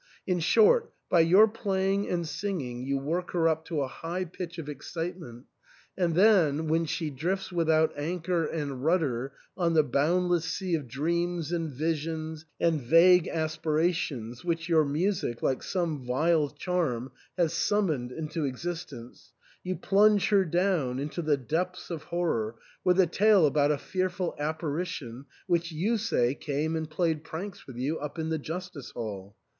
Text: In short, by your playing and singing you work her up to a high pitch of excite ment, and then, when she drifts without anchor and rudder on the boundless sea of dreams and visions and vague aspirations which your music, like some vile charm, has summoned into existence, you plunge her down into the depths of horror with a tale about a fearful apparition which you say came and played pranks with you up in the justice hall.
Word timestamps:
In 0.25 0.39
short, 0.39 0.91
by 1.11 1.19
your 1.19 1.47
playing 1.47 2.09
and 2.09 2.27
singing 2.27 2.81
you 2.87 2.97
work 2.97 3.33
her 3.33 3.47
up 3.47 3.65
to 3.65 3.81
a 3.83 3.87
high 3.87 4.25
pitch 4.25 4.57
of 4.57 4.67
excite 4.67 5.19
ment, 5.19 5.45
and 5.95 6.15
then, 6.15 6.67
when 6.67 6.85
she 6.85 7.11
drifts 7.11 7.51
without 7.51 7.93
anchor 7.95 8.43
and 8.43 8.83
rudder 8.83 9.33
on 9.55 9.75
the 9.75 9.83
boundless 9.83 10.45
sea 10.45 10.73
of 10.73 10.87
dreams 10.87 11.51
and 11.51 11.69
visions 11.69 12.47
and 12.59 12.81
vague 12.81 13.27
aspirations 13.27 14.43
which 14.43 14.67
your 14.67 14.83
music, 14.85 15.43
like 15.43 15.61
some 15.61 16.03
vile 16.03 16.49
charm, 16.49 17.11
has 17.37 17.53
summoned 17.53 18.11
into 18.11 18.43
existence, 18.43 19.33
you 19.63 19.75
plunge 19.75 20.29
her 20.29 20.43
down 20.45 20.97
into 20.97 21.21
the 21.21 21.37
depths 21.37 21.91
of 21.91 22.05
horror 22.05 22.55
with 22.83 22.99
a 22.99 23.05
tale 23.05 23.45
about 23.45 23.69
a 23.71 23.77
fearful 23.77 24.33
apparition 24.39 25.25
which 25.45 25.71
you 25.71 25.95
say 25.95 26.33
came 26.33 26.75
and 26.75 26.89
played 26.89 27.23
pranks 27.23 27.67
with 27.67 27.75
you 27.77 27.99
up 27.99 28.17
in 28.17 28.29
the 28.29 28.39
justice 28.39 28.89
hall. 28.95 29.35